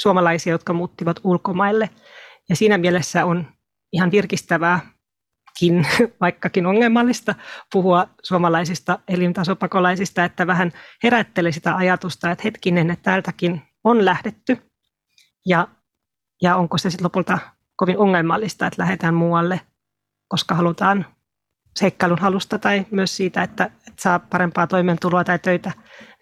[0.00, 1.90] suomalaisia, jotka muuttivat ulkomaille.
[2.48, 3.46] Ja siinä mielessä on
[3.92, 5.86] ihan virkistävääkin,
[6.20, 7.34] vaikkakin ongelmallista,
[7.72, 14.58] puhua suomalaisista elintasopakolaisista, että vähän herätteli sitä ajatusta, että hetkinen, että täältäkin on lähdetty.
[15.46, 15.68] Ja,
[16.42, 17.38] ja onko se sitten lopulta
[17.80, 19.60] kovin ongelmallista, että lähdetään muualle,
[20.28, 21.06] koska halutaan
[21.76, 25.72] seikkailun halusta tai myös siitä, että, että saa parempaa toimeentuloa tai töitä,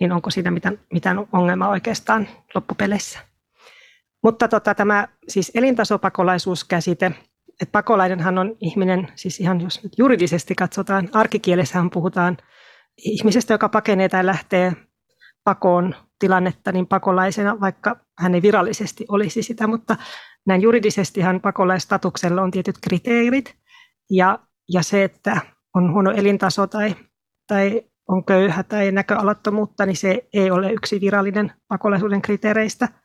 [0.01, 3.18] niin onko siinä mitään, mitään ongelmaa oikeastaan loppupeleissä.
[4.23, 7.07] Mutta tota, tämä siis elintasopakolaisuuskäsite,
[7.61, 12.37] että pakolainenhan on ihminen, siis ihan jos nyt juridisesti katsotaan, arkikielessähän puhutaan
[12.97, 14.73] ihmisestä, joka pakenee tai lähtee
[15.44, 19.97] pakoon tilannetta niin pakolaisena, vaikka hän ei virallisesti olisi sitä, mutta
[20.48, 23.54] näin juridisestihan pakolaistatuksella on tietyt kriteerit
[24.11, 25.40] ja, ja se, että
[25.74, 26.96] on huono elintaso tai,
[27.46, 32.88] tai on köyhä tai näköalattomuutta, niin se ei ole yksi virallinen pakolaisuuden kriteereistä–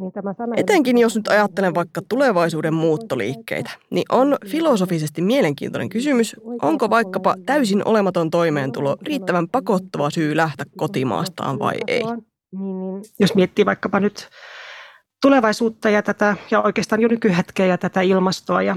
[0.00, 6.36] niin tämä sana Etenkin jos nyt ajattelen vaikka tulevaisuuden muuttoliikkeitä, niin on filosofisesti mielenkiintoinen kysymys,
[6.62, 12.02] onko vaikkapa täysin olematon toimeentulo riittävän pakottava syy lähteä kotimaastaan vai ei?
[12.04, 13.02] Niin, niin.
[13.20, 14.28] Jos miettii vaikkapa nyt
[15.22, 18.76] tulevaisuutta ja tätä, ja oikeastaan jo nykyhetkeä ja tätä ilmastoa ja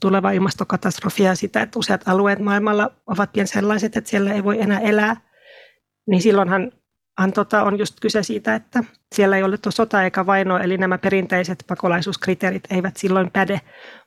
[0.00, 4.60] tulevaa ilmastokatastrofia ja sitä, että useat alueet maailmalla ovat pian sellaiset, että siellä ei voi
[4.60, 5.16] enää elää,
[6.06, 6.72] niin silloinhan
[7.34, 11.64] tota, on just kyse siitä, että siellä ei ole sota eikä vaino, eli nämä perinteiset
[11.66, 13.60] pakolaisuuskriteerit eivät silloin päde,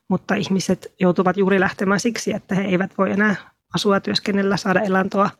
[0.08, 3.34] mutta ihmiset joutuvat juuri lähtemään siksi, että he eivät voi enää
[3.74, 5.30] asua, työskennellä, saada elantoa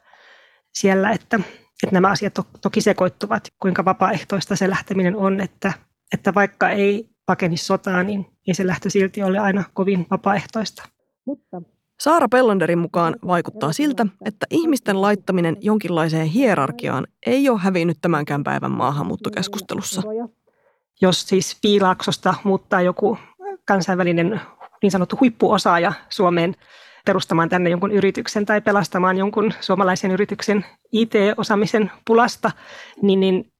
[0.74, 1.36] siellä, että,
[1.82, 5.72] että nämä asiat to, toki sekoittuvat, kuinka vapaaehtoista se lähteminen on, että,
[6.14, 10.82] että vaikka ei pakeni sotaa, niin ei se lähtö silti ole aina kovin vapaaehtoista.
[11.26, 11.62] Mutta
[12.00, 18.70] Saara Pellanderin mukaan vaikuttaa siltä, että ihmisten laittaminen jonkinlaiseen hierarkiaan ei ole hävinnyt tämänkään päivän
[18.70, 20.02] maahanmuuttokeskustelussa.
[21.00, 23.18] Jos siis Piilaaksosta muuttaa joku
[23.66, 24.40] kansainvälinen
[24.82, 26.54] niin sanottu huippuosaaja Suomeen
[27.06, 32.50] perustamaan tänne jonkun yrityksen tai pelastamaan jonkun suomalaisen yrityksen IT-osaamisen pulasta,
[33.02, 33.51] niin, niin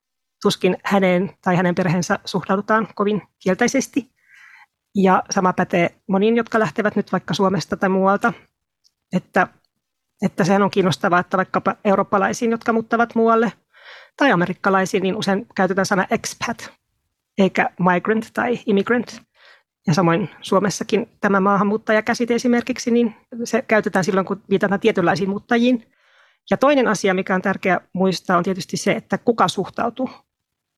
[0.43, 4.11] tuskin häneen tai hänen perheensä suhtaudutaan kovin kielteisesti.
[4.95, 8.33] Ja sama pätee moniin, jotka lähtevät nyt vaikka Suomesta tai muualta,
[9.13, 9.49] että,
[10.23, 13.53] että sehän on kiinnostavaa, että vaikkapa eurooppalaisiin, jotka muuttavat muualle,
[14.17, 16.73] tai amerikkalaisiin, niin usein käytetään sana expat,
[17.39, 19.23] eikä migrant tai immigrant.
[19.87, 25.87] Ja samoin Suomessakin tämä maahanmuuttajakäsite esimerkiksi, niin se käytetään silloin, kun viitataan tietynlaisiin muuttajiin.
[26.51, 30.11] Ja toinen asia, mikä on tärkeää muistaa, on tietysti se, että kuka suhtautuu.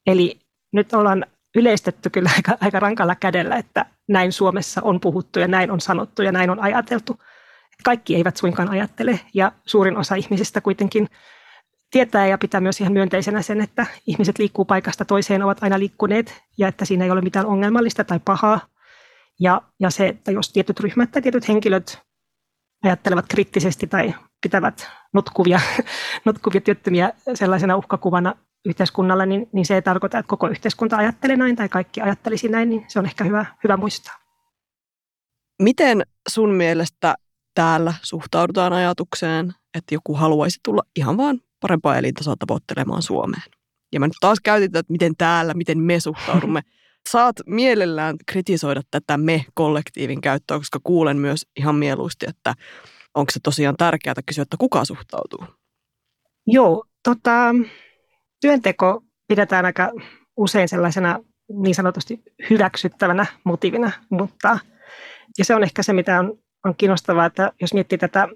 [0.07, 0.41] Eli
[0.73, 5.71] nyt ollaan yleistetty kyllä aika, aika rankalla kädellä, että näin Suomessa on puhuttu ja näin
[5.71, 7.19] on sanottu ja näin on ajateltu.
[7.85, 11.09] Kaikki eivät suinkaan ajattele ja suurin osa ihmisistä kuitenkin
[11.91, 16.43] tietää ja pitää myös ihan myönteisenä sen, että ihmiset liikkuu paikasta toiseen, ovat aina liikkuneet
[16.59, 18.61] ja että siinä ei ole mitään ongelmallista tai pahaa.
[19.41, 21.99] Ja, ja se, että jos tietyt ryhmät tai tietyt henkilöt
[22.85, 25.61] ajattelevat kriittisesti tai pitävät notkuvia,
[26.25, 31.57] notkuvia työttömiä sellaisena uhkakuvana yhteiskunnalle, niin, niin se ei tarkoita, että koko yhteiskunta ajattelee näin
[31.57, 34.15] tai kaikki ajattelisi näin, niin se on ehkä hyvä, hyvä muistaa.
[35.63, 37.15] Miten sun mielestä
[37.55, 43.43] täällä suhtaudutaan ajatukseen, että joku haluaisi tulla ihan vaan parempaa elintasoa tavoittelemaan Suomeen?
[43.93, 46.61] Ja mä nyt taas käytin että miten täällä, miten me suhtaudumme.
[47.11, 52.55] Saat mielellään kritisoida tätä me-kollektiivin käyttöä, koska kuulen myös ihan mieluusti, että
[53.15, 55.45] onko se tosiaan tärkeää kysyä, että kuka suhtautuu?
[56.47, 57.55] Joo, tota,
[58.45, 59.93] työnteko pidetään aika
[60.37, 64.59] usein sellaisena niin sanotusti hyväksyttävänä motiivina, mutta
[65.39, 68.29] ja se on ehkä se, mitä on, on kiinnostavaa, että jos miettii tätä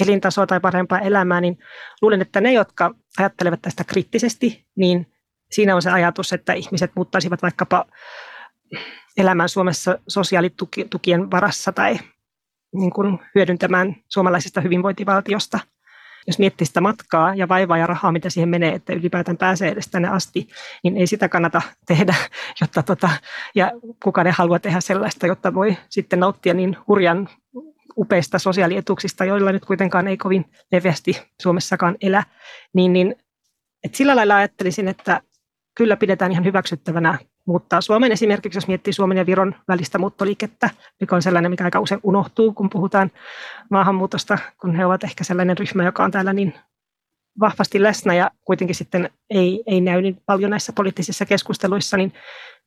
[0.00, 1.58] elintasoa tai parempaa elämää, niin
[2.02, 5.06] luulen, että ne, jotka ajattelevat tästä kriittisesti, niin
[5.50, 7.86] siinä on se ajatus, että ihmiset muuttaisivat vaikkapa
[9.16, 11.98] elämään Suomessa sosiaalitukien varassa tai
[12.74, 15.58] niin kuin hyödyntämään suomalaisesta hyvinvointivaltiosta–
[16.26, 19.88] jos miettii sitä matkaa ja vaivaa ja rahaa, mitä siihen menee, että ylipäätään pääsee edes
[19.88, 20.48] tänne asti,
[20.82, 22.14] niin ei sitä kannata tehdä,
[22.60, 23.10] jotta tota,
[23.54, 27.28] ja kukaan ei halua tehdä sellaista, jotta voi sitten nauttia niin hurjan
[27.96, 32.22] upeista sosiaalietuuksista, joilla nyt kuitenkaan ei kovin leveästi Suomessakaan elä,
[32.74, 33.16] niin, niin
[33.84, 35.20] että sillä lailla ajattelisin, että
[35.74, 38.12] kyllä pidetään ihan hyväksyttävänä muuttaa Suomen.
[38.12, 42.52] Esimerkiksi jos miettii Suomen ja Viron välistä muuttoliikettä, mikä on sellainen, mikä aika usein unohtuu,
[42.52, 43.10] kun puhutaan
[43.70, 46.54] maahanmuutosta, kun he ovat ehkä sellainen ryhmä, joka on täällä niin
[47.40, 52.12] vahvasti läsnä ja kuitenkin sitten ei, ei näy niin paljon näissä poliittisissa keskusteluissa, niin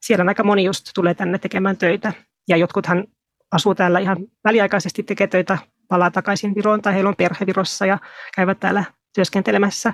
[0.06, 2.14] siellä aika moni just tulee tänne tekemään töitä.
[2.48, 3.08] Ja jotkuthan
[3.52, 7.98] asuu täällä ihan väliaikaisesti, tekee töitä, palaa takaisin Viroon tai heillä on perhe Virossa ja
[8.36, 8.84] käyvät täällä
[9.18, 9.94] työskentelemässä,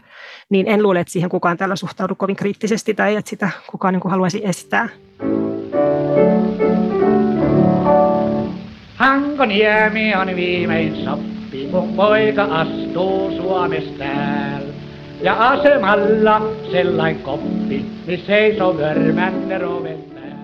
[0.50, 4.02] niin en luule, että siihen kukaan täällä suhtaudu kovin kriittisesti tai että sitä kukaan niin
[4.02, 4.90] kuin haluaisi estää.
[8.96, 14.74] Hankoniemi on viimein soppi, kun poika astuu Suomesta täällä.
[15.22, 19.62] Ja asemalla sellainen koppi, missä seisoo Vörmänner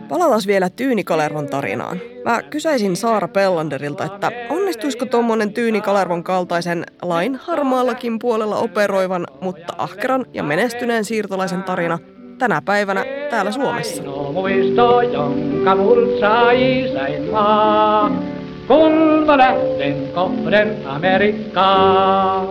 [0.10, 2.00] Palataan vielä Tyyni Kalervon tarinaan.
[2.26, 9.28] Mä kysäisin Saara Pellanderilta, että on Onnistuisiko tuommoinen Tyyni Kalervon kaltaisen lain harmaallakin puolella operoivan,
[9.42, 12.00] mutta ahkeran ja menestyneen siirtolaisen tarina
[12.38, 14.04] tänä päivänä täällä Suomessa?
[14.34, 15.78] muisto, jonka
[16.20, 16.86] sai
[17.32, 18.12] maa,
[18.68, 18.92] kun
[19.26, 22.48] mä lähten kohden Amerikkaa.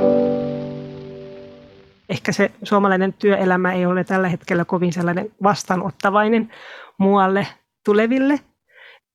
[2.08, 6.52] Ehkä se suomalainen työelämä ei ole tällä hetkellä kovin sellainen vastaanottavainen
[6.98, 7.46] muualle
[7.84, 8.40] tuleville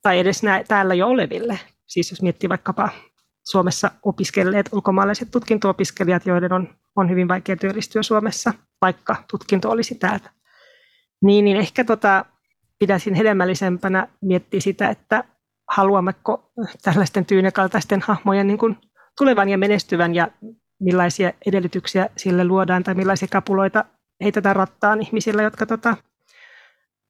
[0.01, 1.59] tai edes nää, täällä jo oleville.
[1.93, 2.89] Siis jos miettii vaikkapa
[3.43, 10.29] Suomessa opiskelleet ulkomaalaiset tutkinto-opiskelijat, joiden on, on hyvin vaikea työllistyä Suomessa, vaikka tutkinto olisi täältä.
[11.23, 12.25] Niin, niin ehkä tota,
[12.79, 15.23] pitäisin hedelmällisempänä miettiä sitä, että
[15.71, 16.51] haluammeko
[16.81, 18.77] tällaisten tyynekaltaisten hahmojen niin kuin
[19.17, 20.27] tulevan ja menestyvän ja
[20.79, 23.85] millaisia edellytyksiä sille luodaan tai millaisia kapuloita
[24.23, 25.89] heitetään rattaan ihmisille, jotka tota,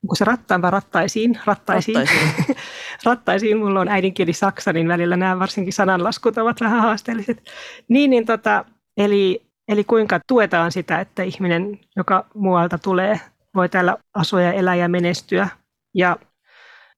[0.03, 1.39] onko se rattaan vai rattaisiin?
[1.45, 1.97] Rattaisiin.
[1.97, 2.55] Rattaisiin.
[3.05, 3.57] rattaisiin.
[3.57, 7.43] Mulla on äidinkieli saksa, niin välillä nämä varsinkin sananlaskut ovat vähän haasteelliset.
[7.87, 8.65] Niin, niin tota,
[8.97, 13.19] eli, eli kuinka tuetaan sitä, että ihminen, joka muualta tulee,
[13.55, 15.47] voi täällä asua ja elää ja menestyä.
[15.95, 16.17] Ja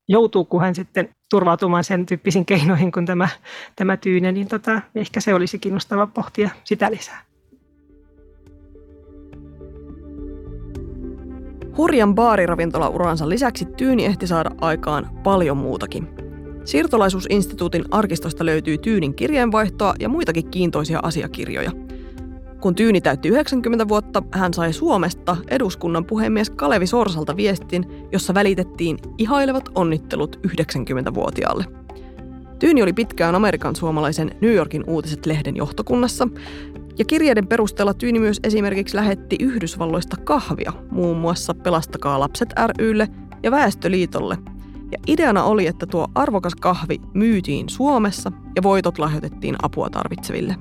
[0.07, 3.29] joutuuko hän sitten turvautumaan sen tyyppisiin keinoihin kuin tämä,
[3.75, 7.34] tämä tyyne, niin tota, ehkä se olisi kiinnostava pohtia sitä lisää.
[11.77, 16.07] Hurjan baariravintolauransa lisäksi Tyyni ehti saada aikaan paljon muutakin.
[16.65, 21.71] Siirtolaisuusinstituutin arkistosta löytyy Tyynin kirjeenvaihtoa ja muitakin kiintoisia asiakirjoja.
[22.61, 28.97] Kun Tyyni täytti 90 vuotta, hän sai Suomesta eduskunnan puhemies Kalevi Sorsalta viestin, jossa välitettiin
[29.17, 31.65] ihailevat onnittelut 90-vuotiaalle.
[32.59, 36.27] Tyyni oli pitkään Amerikan suomalaisen New Yorkin uutiset-lehden johtokunnassa
[36.99, 43.07] ja kirjeiden perusteella Tyyni myös esimerkiksi lähetti Yhdysvalloista kahvia muun muassa Pelastakaa lapset rylle
[43.43, 44.37] ja Väestöliitolle.
[44.91, 50.55] Ja ideana oli, että tuo arvokas kahvi myytiin Suomessa ja voitot lahjoitettiin apua tarvitseville.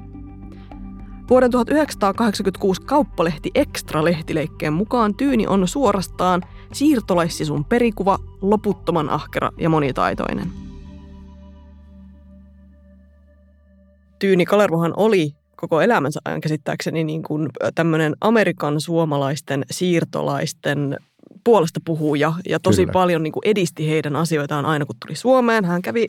[1.31, 6.43] Vuoden 1986 kauppalehti Extra-lehtileikkeen mukaan Tyyni on suorastaan
[6.73, 10.53] siirtolaissisun perikuva, loputtoman ahkera ja monitaitoinen.
[14.19, 20.97] Tyyni Kalervohan oli koko elämänsä ajan käsittääkseni niin kuin tämmöinen Amerikan suomalaisten siirtolaisten
[21.45, 22.93] puolesta puhuja ja tosi Kyllä.
[22.93, 25.65] paljon niin kuin edisti heidän asioitaan aina kun tuli Suomeen.
[25.65, 26.07] Hän kävi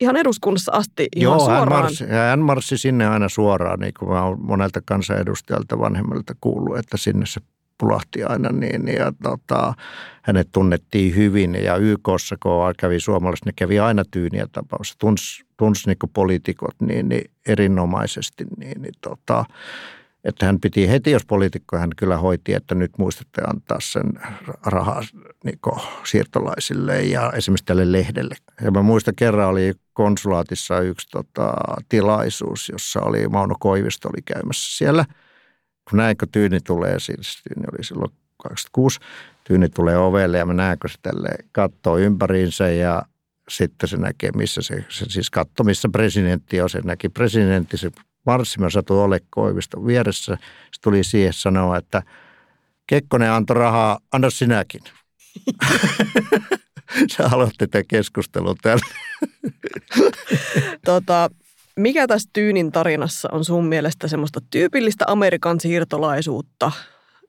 [0.00, 1.72] ihan eduskunnassa asti ihan Joo, suoraan.
[1.72, 6.78] Hän marssi, hän marssi sinne aina suoraan, niin kuin mä olen monelta kansanedustajalta vanhemmilta kuullut,
[6.78, 7.40] että sinne se
[7.80, 8.88] pulahti aina niin.
[8.88, 9.74] Ja tota,
[10.22, 14.96] hänet tunnettiin hyvin ja YKssa, kun kävi suomalaiset, ne kävi aina tyyniä tapaus.
[14.98, 18.44] Tunsi, tunsi niin poliitikot niin, niin erinomaisesti.
[18.58, 19.44] Niin, niin tota,
[20.24, 24.12] että hän piti heti, jos poliitikko hän kyllä hoiti, että nyt muistatte antaa sen
[24.66, 25.02] rahaa
[25.44, 25.58] niin
[26.04, 28.34] siirtolaisille ja esimerkiksi tälle lehdelle.
[28.64, 31.52] Ja mä muistan kerran oli konsulaatissa yksi tota,
[31.88, 35.04] tilaisuus, jossa oli Mauno Koivisto oli käymässä siellä.
[35.90, 38.10] Kun näinkö Tyyni tulee, siis Tyyni oli silloin
[38.42, 39.00] 26,
[39.44, 43.02] Tyyni tulee ovelle ja mä näenkö se tälle kattoo ympäriinsä ja
[43.48, 46.70] sitten se näkee, missä se, se siis katto, missä presidentti on.
[46.70, 47.90] Se näki presidentti, se
[48.26, 50.36] marssi, mä satuin ole Koiviston vieressä.
[50.72, 52.02] Se tuli siihen sanoa, että
[52.86, 54.80] Kekkonen antoi rahaa, anna sinäkin.
[57.16, 58.86] Se aloitti tämän keskustelun täällä.
[60.84, 61.30] tota,
[61.76, 66.72] mikä tässä Tyynin tarinassa on sun mielestä semmoista tyypillistä Amerikan siirtolaisuutta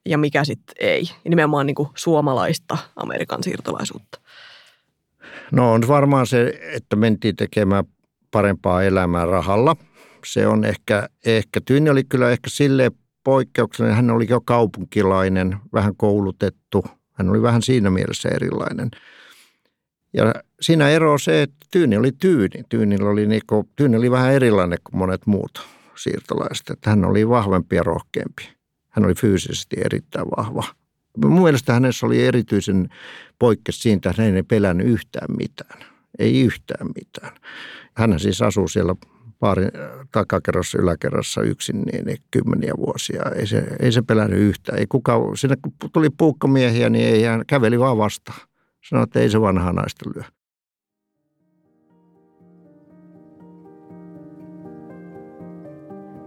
[0.05, 1.03] ja mikä sitten ei?
[1.23, 4.19] Nimenomaan niin kuin suomalaista Amerikan siirtolaisuutta.
[5.51, 7.83] No on varmaan se, että mentiin tekemään
[8.31, 9.75] parempaa elämää rahalla.
[10.25, 12.91] Se on ehkä, ehkä Tyyni oli kyllä ehkä silleen
[13.23, 13.95] poikkeuksellinen.
[13.95, 16.85] Hän oli jo kaupunkilainen, vähän koulutettu.
[17.13, 18.91] Hän oli vähän siinä mielessä erilainen.
[20.13, 22.63] Ja siinä ero on se, että Tyyni oli Tyyni.
[22.69, 26.69] Tyynillä oli, niinku, tyyni oli vähän erilainen kuin monet muut siirtolaiset.
[26.69, 28.49] Että hän oli vahvempi ja rohkeampi.
[28.89, 30.63] Hän oli fyysisesti erittäin vahva.
[31.25, 32.89] Mun mielestä hänessä oli erityisen
[33.39, 35.79] poikkeus siitä, että hän ei pelännyt yhtään mitään.
[36.19, 37.37] Ei yhtään mitään.
[37.97, 38.95] Hän siis asuu siellä
[39.39, 39.71] baarin
[40.11, 43.21] takakerrossa, yläkerrassa yksin niin, niin kymmeniä vuosia.
[43.35, 44.79] Ei se, ei se pelännyt yhtään.
[44.79, 48.39] Ei kuka, sinne kun tuli puukkomiehiä, niin ei hän käveli vaan vastaan.
[48.89, 50.23] Sanoi, että ei se vanhaa naista lyö.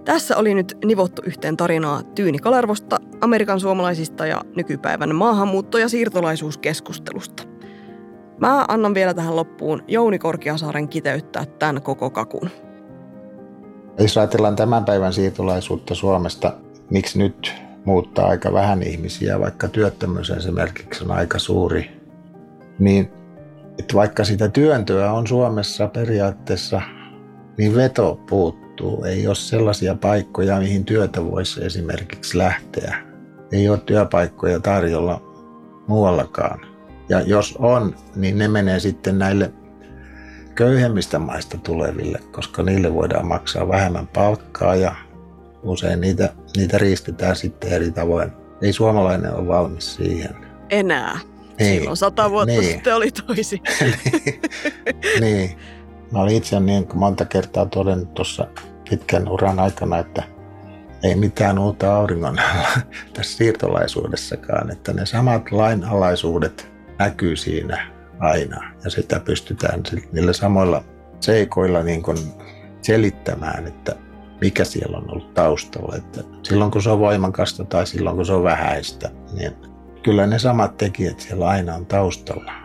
[0.05, 7.42] Tässä oli nyt nivottu yhteen tarinaa Tyyni Kalervosta, Amerikan suomalaisista ja nykypäivän maahanmuutto- ja siirtolaisuuskeskustelusta.
[8.40, 12.50] Mä annan vielä tähän loppuun Jouni Korkiasaaren kiteyttää tämän koko kakun.
[13.98, 16.52] Jos ajatellaan tämän päivän siirtolaisuutta Suomesta,
[16.90, 21.90] miksi nyt muuttaa aika vähän ihmisiä, vaikka työttömyys esimerkiksi on aika suuri,
[22.78, 23.11] niin
[23.78, 26.80] että vaikka sitä työntöä on Suomessa periaatteessa
[27.59, 28.63] niin veto puuttuu.
[29.09, 32.97] Ei ole sellaisia paikkoja, mihin työtä voisi esimerkiksi lähteä.
[33.53, 35.22] Ei ole työpaikkoja tarjolla
[35.87, 36.61] muuallakaan.
[37.09, 39.53] Ja jos on, niin ne menee sitten näille
[40.55, 44.95] köyhemmistä maista tuleville, koska niille voidaan maksaa vähemmän palkkaa ja
[45.62, 48.31] usein niitä, niitä riistetään sitten eri tavoin.
[48.62, 50.37] Ei suomalainen ole valmis siihen.
[50.70, 51.18] Enää.
[51.59, 51.79] Niin.
[51.79, 52.64] Silloin sata vuotta Niin.
[52.64, 53.61] sitten oli toisin.
[55.20, 55.57] niin.
[56.14, 58.46] Mä olin itse niin kuin monta kertaa todennut tuossa
[58.90, 60.22] pitkän uran aikana, että
[61.02, 62.68] ei mitään uutta auringon alla
[63.14, 70.84] tässä siirtolaisuudessakaan, että ne samat lainalaisuudet näkyy siinä aina ja sitä pystytään niillä samoilla
[71.20, 72.18] seikoilla niin kuin
[72.82, 73.96] selittämään, että
[74.40, 75.96] mikä siellä on ollut taustalla.
[75.96, 79.52] Että silloin kun se on voimakasta tai silloin kun se on vähäistä, niin
[80.02, 82.63] kyllä ne samat tekijät siellä aina on taustalla.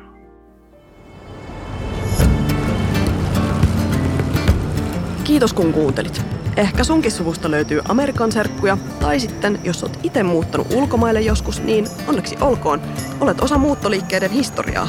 [5.29, 6.21] Kiitos kun kuuntelit.
[6.57, 11.87] Ehkä sunkin suvusta löytyy Amerikan serkkuja, tai sitten jos oot itse muuttanut ulkomaille joskus, niin
[12.07, 12.81] onneksi olkoon,
[13.19, 14.87] olet osa muuttoliikkeiden historiaa.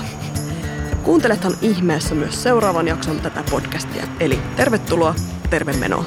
[1.03, 5.15] Kuuntelethan ihmeessä myös seuraavan jakson tätä podcastia, eli tervetuloa,
[5.51, 6.05] terve menoa.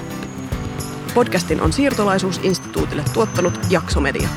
[1.14, 4.30] Podcastin on Siirtolaisuusinstituutille tuottanut Jaksomedia.